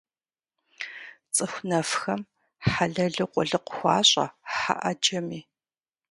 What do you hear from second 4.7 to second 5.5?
ӏэджэми.